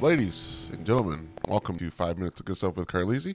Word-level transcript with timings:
Ladies 0.00 0.66
and 0.72 0.86
gentlemen, 0.86 1.28
welcome 1.46 1.76
to 1.76 1.90
Five 1.90 2.16
Minutes 2.16 2.40
of 2.40 2.46
Good 2.46 2.56
Stuff 2.56 2.76
with 2.78 2.88
Carlisi. 2.88 3.34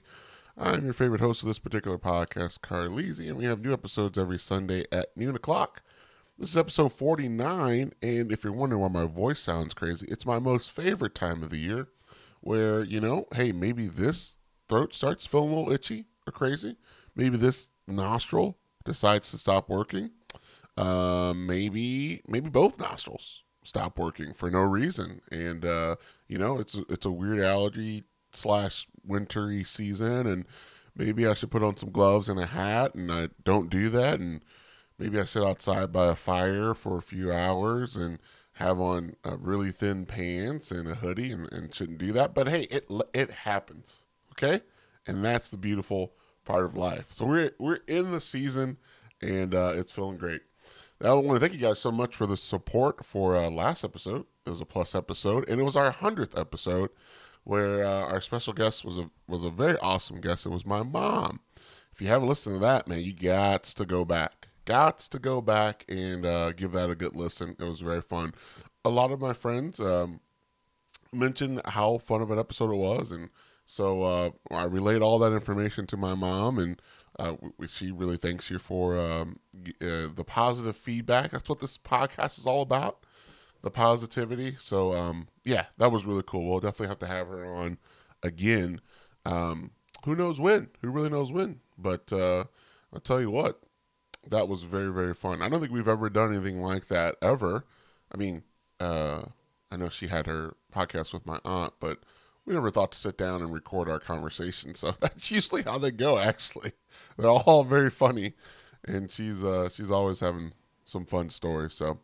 I'm 0.58 0.82
your 0.82 0.94
favorite 0.94 1.20
host 1.20 1.42
of 1.42 1.46
this 1.46 1.60
particular 1.60 1.96
podcast, 1.96 2.58
Carlisi, 2.58 3.28
and 3.28 3.36
we 3.36 3.44
have 3.44 3.60
new 3.60 3.72
episodes 3.72 4.18
every 4.18 4.40
Sunday 4.40 4.84
at 4.90 5.16
noon 5.16 5.36
o'clock. 5.36 5.82
This 6.36 6.50
is 6.50 6.56
episode 6.56 6.92
49, 6.92 7.92
and 8.02 8.32
if 8.32 8.42
you're 8.42 8.52
wondering 8.52 8.82
why 8.82 8.88
my 8.88 9.04
voice 9.04 9.38
sounds 9.38 9.74
crazy, 9.74 10.08
it's 10.10 10.26
my 10.26 10.40
most 10.40 10.72
favorite 10.72 11.14
time 11.14 11.44
of 11.44 11.50
the 11.50 11.58
year 11.60 11.86
where, 12.40 12.82
you 12.82 13.00
know, 13.00 13.28
hey, 13.32 13.52
maybe 13.52 13.86
this 13.86 14.34
throat 14.68 14.92
starts 14.92 15.24
feeling 15.24 15.52
a 15.52 15.54
little 15.54 15.72
itchy 15.72 16.06
or 16.26 16.32
crazy. 16.32 16.74
Maybe 17.14 17.36
this 17.36 17.68
nostril 17.86 18.58
decides 18.84 19.30
to 19.30 19.38
stop 19.38 19.68
working. 19.68 20.10
Uh, 20.76 21.32
maybe 21.32 22.22
maybe 22.26 22.50
both 22.50 22.80
nostrils 22.80 23.44
stop 23.66 23.98
working 23.98 24.32
for 24.32 24.50
no 24.50 24.60
reason, 24.60 25.20
and 25.30 25.64
uh, 25.64 25.96
you 26.28 26.38
know 26.38 26.58
it's 26.58 26.74
it's 26.88 27.06
a 27.06 27.10
weird 27.10 27.40
allergy 27.40 28.04
slash 28.32 28.86
wintry 29.04 29.64
season, 29.64 30.26
and 30.26 30.44
maybe 30.94 31.26
I 31.26 31.34
should 31.34 31.50
put 31.50 31.62
on 31.62 31.76
some 31.76 31.90
gloves 31.90 32.28
and 32.28 32.38
a 32.40 32.46
hat, 32.46 32.94
and 32.94 33.10
I 33.12 33.28
don't 33.44 33.70
do 33.70 33.88
that, 33.90 34.20
and 34.20 34.44
maybe 34.98 35.18
I 35.18 35.24
sit 35.24 35.42
outside 35.44 35.92
by 35.92 36.08
a 36.08 36.14
fire 36.16 36.74
for 36.74 36.96
a 36.98 37.02
few 37.02 37.32
hours 37.32 37.96
and 37.96 38.18
have 38.54 38.80
on 38.80 39.16
uh, 39.24 39.36
really 39.38 39.70
thin 39.70 40.06
pants 40.06 40.70
and 40.70 40.88
a 40.88 40.96
hoodie, 40.96 41.32
and, 41.32 41.52
and 41.52 41.74
shouldn't 41.74 41.98
do 41.98 42.12
that. 42.12 42.34
But 42.34 42.48
hey, 42.48 42.62
it 42.70 42.90
it 43.12 43.30
happens, 43.30 44.04
okay, 44.32 44.62
and 45.06 45.24
that's 45.24 45.50
the 45.50 45.56
beautiful 45.58 46.12
part 46.44 46.64
of 46.64 46.76
life. 46.76 47.06
So 47.10 47.26
we're 47.26 47.50
we're 47.58 47.80
in 47.86 48.12
the 48.12 48.20
season, 48.20 48.78
and 49.20 49.54
uh, 49.54 49.72
it's 49.76 49.92
feeling 49.92 50.16
great. 50.16 50.42
I 51.02 51.12
want 51.12 51.36
to 51.36 51.40
thank 51.40 51.52
you 51.52 51.66
guys 51.66 51.78
so 51.78 51.92
much 51.92 52.16
for 52.16 52.26
the 52.26 52.36
support 52.36 53.04
for 53.04 53.36
uh, 53.36 53.50
last 53.50 53.84
episode. 53.84 54.24
It 54.46 54.50
was 54.50 54.60
a 54.60 54.66
plus 54.66 54.94
episode, 54.94 55.48
and 55.48 55.60
it 55.60 55.64
was 55.64 55.76
our 55.76 55.90
hundredth 55.90 56.38
episode, 56.38 56.90
where 57.44 57.84
uh, 57.84 58.04
our 58.06 58.20
special 58.20 58.52
guest 58.52 58.84
was 58.84 58.96
a 58.96 59.10
was 59.28 59.44
a 59.44 59.50
very 59.50 59.76
awesome 59.78 60.20
guest. 60.20 60.46
It 60.46 60.50
was 60.50 60.64
my 60.64 60.82
mom. 60.82 61.40
If 61.92 62.00
you 62.00 62.08
haven't 62.08 62.28
listened 62.28 62.56
to 62.56 62.60
that, 62.60 62.88
man, 62.88 63.00
you 63.00 63.12
got 63.12 63.64
to 63.64 63.84
go 63.84 64.04
back. 64.04 64.48
Got 64.64 64.98
to 65.00 65.18
go 65.18 65.40
back 65.40 65.84
and 65.88 66.24
uh, 66.26 66.52
give 66.52 66.72
that 66.72 66.90
a 66.90 66.94
good 66.94 67.14
listen. 67.14 67.56
It 67.58 67.64
was 67.64 67.80
very 67.80 68.02
fun. 68.02 68.34
A 68.84 68.90
lot 68.90 69.12
of 69.12 69.20
my 69.20 69.32
friends 69.32 69.78
um, 69.80 70.20
mentioned 71.12 71.60
how 71.66 71.98
fun 71.98 72.22
of 72.22 72.30
an 72.30 72.38
episode 72.38 72.72
it 72.72 72.76
was, 72.76 73.12
and 73.12 73.30
so 73.66 74.02
uh, 74.02 74.30
I 74.50 74.64
relayed 74.64 75.02
all 75.02 75.18
that 75.18 75.32
information 75.32 75.86
to 75.88 75.96
my 75.96 76.14
mom 76.14 76.58
and 76.58 76.80
uh, 77.18 77.34
she 77.68 77.90
really 77.90 78.16
thanks 78.16 78.50
you 78.50 78.58
for 78.58 78.98
um, 78.98 79.38
uh, 79.80 80.08
the 80.14 80.24
positive 80.26 80.76
feedback. 80.76 81.30
That's 81.30 81.48
what 81.48 81.60
this 81.60 81.78
podcast 81.78 82.38
is 82.38 82.46
all 82.46 82.62
about, 82.62 83.04
the 83.62 83.70
positivity. 83.70 84.56
So 84.58 84.92
um, 84.92 85.28
yeah, 85.44 85.66
that 85.78 85.92
was 85.92 86.04
really 86.04 86.24
cool. 86.26 86.48
We'll 86.48 86.60
definitely 86.60 86.88
have 86.88 86.98
to 87.00 87.06
have 87.06 87.28
her 87.28 87.44
on 87.54 87.78
again. 88.22 88.80
Um, 89.24 89.72
who 90.04 90.14
knows 90.14 90.40
when? 90.40 90.68
Who 90.82 90.90
really 90.90 91.10
knows 91.10 91.32
when? 91.32 91.60
But 91.78 92.12
uh, 92.12 92.44
I'll 92.92 93.00
tell 93.00 93.20
you 93.20 93.30
what, 93.30 93.60
that 94.28 94.48
was 94.48 94.62
very 94.62 94.92
very 94.92 95.14
fun. 95.14 95.42
I 95.42 95.48
don't 95.48 95.60
think 95.60 95.72
we've 95.72 95.88
ever 95.88 96.10
done 96.10 96.34
anything 96.34 96.60
like 96.60 96.88
that 96.88 97.16
ever. 97.22 97.64
I 98.12 98.16
mean, 98.16 98.42
uh, 98.78 99.22
I 99.70 99.76
know 99.76 99.88
she 99.88 100.08
had 100.08 100.26
her 100.26 100.54
podcast 100.74 101.12
with 101.12 101.26
my 101.26 101.40
aunt, 101.44 101.74
but 101.80 102.00
we 102.46 102.54
never 102.54 102.70
thought 102.70 102.92
to 102.92 102.98
sit 102.98 103.18
down 103.18 103.42
and 103.42 103.52
record 103.52 103.88
our 103.88 103.98
conversation. 103.98 104.74
So 104.74 104.94
that's 105.00 105.30
usually 105.30 105.62
how 105.62 105.78
they 105.78 105.90
go. 105.90 106.18
Actually, 106.18 106.72
they're 107.16 107.28
all 107.28 107.64
very 107.64 107.90
funny, 107.90 108.34
and 108.86 109.10
she's 109.10 109.44
uh, 109.44 109.68
she's 109.72 109.90
always 109.90 110.20
having 110.20 110.52
some 110.84 111.04
fun 111.04 111.30
stories. 111.30 111.74
So 111.74 111.98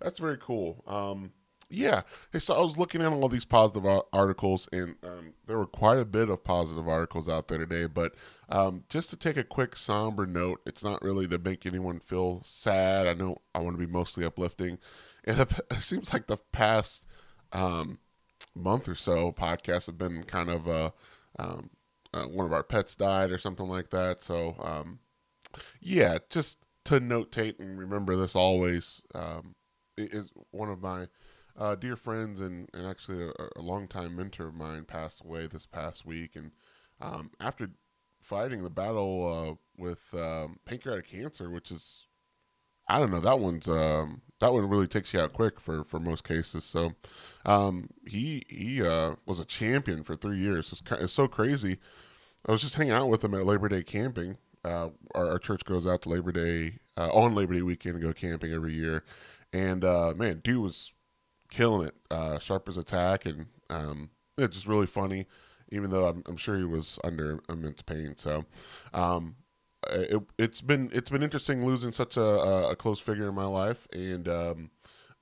that's 0.00 0.18
very 0.18 0.38
cool. 0.38 0.84
Um, 0.86 1.32
yeah. 1.70 2.02
Hey, 2.32 2.38
so 2.38 2.54
I 2.54 2.60
was 2.60 2.78
looking 2.78 3.02
at 3.02 3.12
all 3.12 3.28
these 3.28 3.44
positive 3.44 3.84
articles, 4.12 4.68
and 4.72 4.96
um, 5.02 5.34
there 5.46 5.58
were 5.58 5.66
quite 5.66 5.98
a 5.98 6.04
bit 6.04 6.30
of 6.30 6.42
positive 6.42 6.88
articles 6.88 7.28
out 7.28 7.48
there 7.48 7.58
today. 7.58 7.86
But 7.86 8.14
um, 8.48 8.84
just 8.88 9.10
to 9.10 9.16
take 9.16 9.36
a 9.36 9.44
quick 9.44 9.76
somber 9.76 10.26
note, 10.26 10.62
it's 10.64 10.82
not 10.82 11.02
really 11.02 11.28
to 11.28 11.38
make 11.38 11.66
anyone 11.66 12.00
feel 12.00 12.42
sad. 12.44 13.06
I 13.06 13.12
know 13.12 13.42
I 13.54 13.58
want 13.58 13.78
to 13.78 13.86
be 13.86 13.92
mostly 13.92 14.24
uplifting, 14.24 14.78
and 15.24 15.40
it 15.70 15.82
seems 15.82 16.12
like 16.12 16.26
the 16.26 16.38
past 16.52 17.04
um, 17.52 17.98
month 18.58 18.88
or 18.88 18.94
so, 18.94 19.32
podcasts 19.32 19.86
have 19.86 19.98
been 19.98 20.24
kind 20.24 20.50
of 20.50 20.68
uh, 20.68 20.90
um, 21.38 21.70
uh, 22.12 22.24
one 22.24 22.46
of 22.46 22.52
our 22.52 22.62
pets 22.62 22.94
died 22.94 23.30
or 23.30 23.38
something 23.38 23.68
like 23.68 23.90
that. 23.90 24.22
So 24.22 24.56
um, 24.60 25.00
yeah, 25.80 26.18
just 26.30 26.58
to 26.84 27.00
notate 27.00 27.58
and 27.60 27.78
remember 27.78 28.16
this 28.16 28.34
always 28.34 29.02
um, 29.14 29.54
is 29.96 30.30
one 30.50 30.70
of 30.70 30.80
my 30.80 31.08
uh, 31.58 31.74
dear 31.74 31.96
friends 31.96 32.40
and, 32.40 32.68
and 32.72 32.86
actually 32.86 33.24
a, 33.24 33.32
a 33.56 33.62
longtime 33.62 34.16
mentor 34.16 34.48
of 34.48 34.54
mine 34.54 34.84
passed 34.84 35.22
away 35.24 35.46
this 35.46 35.66
past 35.66 36.06
week. 36.06 36.36
And 36.36 36.52
um, 37.00 37.30
after 37.40 37.70
fighting 38.20 38.62
the 38.62 38.70
battle 38.70 39.58
uh, 39.58 39.82
with 39.82 40.14
um, 40.14 40.58
pancreatic 40.64 41.08
cancer, 41.08 41.50
which 41.50 41.70
is 41.70 42.06
I 42.88 42.98
don't 42.98 43.10
know 43.10 43.20
that 43.20 43.38
one's 43.38 43.68
um, 43.68 44.22
that 44.40 44.52
one 44.52 44.68
really 44.68 44.86
takes 44.86 45.12
you 45.12 45.20
out 45.20 45.32
quick 45.32 45.60
for 45.60 45.84
for 45.84 45.98
most 45.98 46.24
cases. 46.24 46.64
So 46.64 46.92
um, 47.44 47.88
he 48.06 48.44
he 48.48 48.82
uh, 48.82 49.16
was 49.26 49.40
a 49.40 49.44
champion 49.44 50.02
for 50.04 50.16
three 50.16 50.38
years. 50.38 50.72
It's, 50.72 50.82
it's 51.02 51.12
so 51.12 51.28
crazy. 51.28 51.78
I 52.46 52.52
was 52.52 52.60
just 52.60 52.76
hanging 52.76 52.92
out 52.92 53.08
with 53.08 53.24
him 53.24 53.34
at 53.34 53.46
Labor 53.46 53.68
Day 53.68 53.82
camping. 53.82 54.38
Uh, 54.64 54.90
our, 55.14 55.30
our, 55.30 55.38
church 55.38 55.64
goes 55.64 55.86
out 55.86 56.02
to 56.02 56.08
Labor 56.08 56.32
Day 56.32 56.78
uh, 56.96 57.10
on 57.10 57.34
Labor 57.34 57.54
Day 57.54 57.62
weekend 57.62 57.94
and 57.94 58.04
go 58.04 58.12
camping 58.12 58.52
every 58.52 58.74
year. 58.74 59.04
And 59.52 59.84
uh, 59.84 60.14
man, 60.16 60.40
dude 60.42 60.62
was 60.62 60.92
killing 61.50 61.88
it. 61.88 61.94
Uh, 62.10 62.38
sharp 62.38 62.68
as 62.68 62.76
attack, 62.76 63.26
and 63.26 63.46
um, 63.70 64.10
it's 64.36 64.54
just 64.54 64.66
really 64.66 64.86
funny. 64.86 65.26
Even 65.70 65.90
though 65.90 66.06
I'm, 66.06 66.22
I'm, 66.26 66.38
sure 66.38 66.56
he 66.56 66.64
was 66.64 66.98
under 67.04 67.40
immense 67.48 67.82
pain. 67.82 68.14
So 68.16 68.46
um, 68.94 69.36
it, 69.86 70.22
has 70.38 70.60
been 70.60 70.90
it's 70.92 71.10
been 71.10 71.22
interesting 71.22 71.64
losing 71.64 71.92
such 71.92 72.16
a, 72.16 72.22
a 72.70 72.76
close 72.76 72.98
figure 72.98 73.28
in 73.28 73.34
my 73.34 73.44
life, 73.44 73.86
and 73.92 74.28
um, 74.28 74.70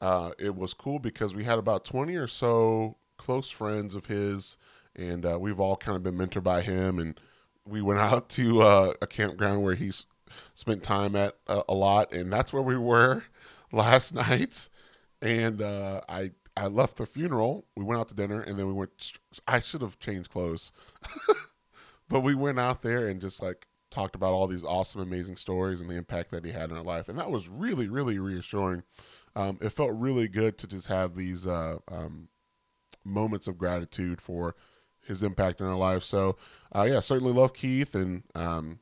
uh, 0.00 0.30
it 0.38 0.56
was 0.56 0.74
cool 0.74 0.98
because 0.98 1.34
we 1.34 1.44
had 1.44 1.58
about 1.58 1.84
twenty 1.84 2.16
or 2.16 2.26
so 2.26 2.96
close 3.16 3.50
friends 3.50 3.94
of 3.94 4.06
his, 4.06 4.56
and 4.94 5.24
uh, 5.24 5.38
we've 5.38 5.60
all 5.60 5.76
kind 5.76 5.96
of 5.96 6.02
been 6.02 6.16
mentored 6.16 6.42
by 6.42 6.62
him, 6.62 6.98
and 6.98 7.20
we 7.66 7.82
went 7.82 8.00
out 8.12 8.28
to 8.30 8.62
uh, 8.62 8.94
a 9.00 9.06
campground 9.06 9.62
where 9.62 9.74
he's 9.74 10.06
spent 10.54 10.82
time 10.82 11.14
at 11.14 11.36
a, 11.46 11.62
a, 11.68 11.74
lot, 11.74 12.12
and 12.12 12.32
that's 12.32 12.52
where 12.52 12.62
we 12.62 12.76
were 12.76 13.24
last 13.72 14.14
night, 14.14 14.68
and 15.20 15.62
uh, 15.62 16.00
I. 16.08 16.32
I 16.58 16.68
left 16.68 16.96
the 16.96 17.04
funeral. 17.04 17.66
We 17.76 17.84
went 17.84 18.00
out 18.00 18.08
to 18.08 18.14
dinner, 18.14 18.40
and 18.40 18.58
then 18.58 18.66
we 18.66 18.72
went. 18.72 19.12
I 19.46 19.60
should 19.60 19.82
have 19.82 19.98
changed 19.98 20.30
clothes, 20.30 20.72
but 22.08 22.20
we 22.20 22.34
went 22.34 22.58
out 22.58 22.80
there 22.80 23.06
and 23.06 23.20
just 23.20 23.42
like 23.42 23.66
talked 23.96 24.14
about 24.14 24.34
all 24.34 24.46
these 24.46 24.62
awesome, 24.62 25.00
amazing 25.00 25.36
stories 25.36 25.80
and 25.80 25.88
the 25.88 25.94
impact 25.94 26.30
that 26.30 26.44
he 26.44 26.52
had 26.52 26.70
in 26.70 26.76
our 26.76 26.84
life, 26.84 27.08
and 27.08 27.18
that 27.18 27.30
was 27.30 27.48
really, 27.48 27.88
really 27.88 28.18
reassuring. 28.18 28.82
Um, 29.34 29.58
it 29.62 29.70
felt 29.70 29.90
really 29.94 30.28
good 30.28 30.58
to 30.58 30.66
just 30.66 30.88
have 30.88 31.14
these 31.14 31.46
uh, 31.46 31.78
um, 31.88 32.28
moments 33.04 33.48
of 33.48 33.56
gratitude 33.56 34.20
for 34.20 34.54
his 35.00 35.22
impact 35.22 35.62
in 35.62 35.66
our 35.66 35.76
life. 35.76 36.04
So, 36.04 36.36
uh, 36.74 36.82
yeah, 36.82 37.00
certainly 37.00 37.32
love 37.32 37.54
Keith, 37.54 37.94
and 37.94 38.24
um, 38.34 38.80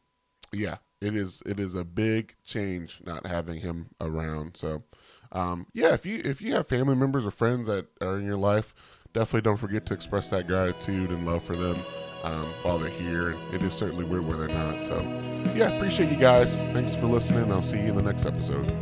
yeah, 0.52 0.78
it 1.00 1.14
is 1.14 1.44
it 1.46 1.60
is 1.60 1.76
a 1.76 1.84
big 1.84 2.34
change 2.44 3.00
not 3.04 3.24
having 3.24 3.60
him 3.60 3.90
around. 4.00 4.56
So, 4.56 4.82
um, 5.30 5.68
yeah, 5.72 5.94
if 5.94 6.04
you 6.04 6.22
if 6.24 6.42
you 6.42 6.54
have 6.54 6.66
family 6.66 6.96
members 6.96 7.24
or 7.24 7.30
friends 7.30 7.68
that 7.68 7.86
are 8.00 8.18
in 8.18 8.24
your 8.24 8.34
life, 8.34 8.74
definitely 9.12 9.42
don't 9.42 9.58
forget 9.58 9.86
to 9.86 9.94
express 9.94 10.30
that 10.30 10.48
gratitude 10.48 11.10
and 11.10 11.24
love 11.24 11.44
for 11.44 11.54
them 11.54 11.84
um, 12.24 12.52
while 12.62 12.78
they're 12.78 12.88
here. 12.88 13.36
It 13.52 13.62
is 13.62 13.74
certainly 13.74 14.04
weird 14.04 14.26
when 14.26 14.38
they're 14.38 14.48
not. 14.48 14.84
So, 14.84 15.00
yeah, 15.54 15.68
appreciate 15.76 16.10
you 16.10 16.16
guys. 16.16 16.56
Thanks 16.56 16.94
for 16.94 17.06
listening. 17.06 17.52
I'll 17.52 17.62
see 17.62 17.76
you 17.76 17.88
in 17.88 17.96
the 17.96 18.02
next 18.02 18.26
episode. 18.26 18.72